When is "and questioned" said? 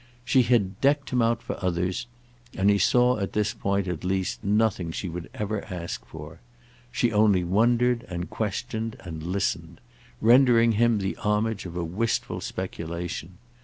8.09-8.95